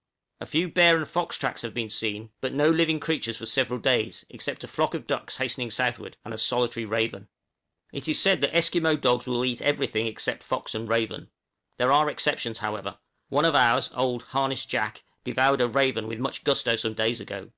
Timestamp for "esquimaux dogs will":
8.56-9.44